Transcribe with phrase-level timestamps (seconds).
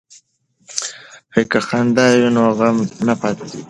[1.51, 3.57] که خندا وي نو غم نه پاتې کیږي.